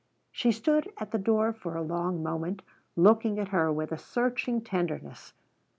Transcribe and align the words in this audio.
She 0.31 0.51
stood 0.51 0.91
at 0.97 1.11
the 1.11 1.19
door 1.19 1.53
for 1.53 1.75
a 1.77 1.83
long 1.83 2.23
moment, 2.23 2.63
looking 2.95 3.37
at 3.37 3.49
her 3.49 3.71
with 3.71 3.91
a 3.91 3.99
searching 3.99 4.61
tenderness. 4.63 5.33